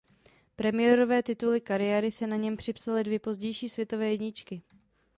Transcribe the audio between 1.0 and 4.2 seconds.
tituly kariéry si na něm připsaly dvě pozdější světové